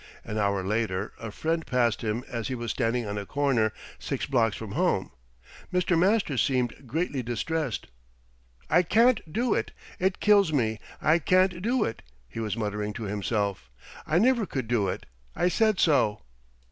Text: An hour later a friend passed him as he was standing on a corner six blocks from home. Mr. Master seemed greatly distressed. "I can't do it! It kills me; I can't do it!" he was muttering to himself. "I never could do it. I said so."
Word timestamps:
An 0.25 0.39
hour 0.39 0.63
later 0.63 1.13
a 1.19 1.29
friend 1.29 1.63
passed 1.63 2.01
him 2.03 2.23
as 2.27 2.47
he 2.47 2.55
was 2.55 2.71
standing 2.71 3.05
on 3.05 3.19
a 3.19 3.25
corner 3.27 3.71
six 3.99 4.25
blocks 4.25 4.55
from 4.57 4.71
home. 4.71 5.11
Mr. 5.71 5.95
Master 5.95 6.37
seemed 6.39 6.87
greatly 6.87 7.21
distressed. 7.21 7.85
"I 8.67 8.81
can't 8.81 9.21
do 9.31 9.53
it! 9.53 9.73
It 9.99 10.19
kills 10.19 10.51
me; 10.51 10.79
I 11.03 11.19
can't 11.19 11.61
do 11.61 11.83
it!" 11.83 12.01
he 12.27 12.39
was 12.39 12.57
muttering 12.57 12.93
to 12.93 13.03
himself. 13.03 13.69
"I 14.07 14.17
never 14.17 14.47
could 14.47 14.67
do 14.67 14.87
it. 14.89 15.05
I 15.35 15.49
said 15.49 15.79
so." 15.79 16.23